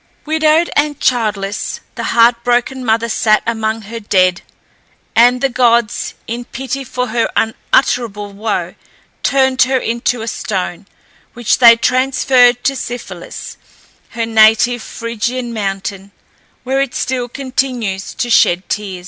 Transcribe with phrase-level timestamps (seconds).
[0.25, 4.41] Widowed and childless, the heart broken mother sat among her dead,
[5.15, 8.73] and the gods, in pity for her unutterable woe,
[9.21, 10.87] turned her into a stone,
[11.33, 13.57] which they transferred to Siphylus,
[14.17, 16.09] her native Phrygian mountain,
[16.63, 18.99] where it still continues to shed tears.